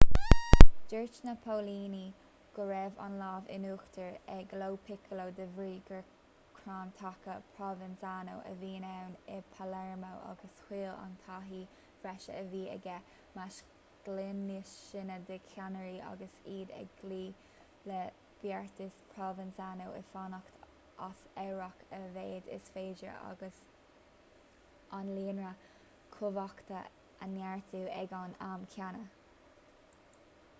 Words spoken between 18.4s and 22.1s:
beartas provenzano fanacht as amharc a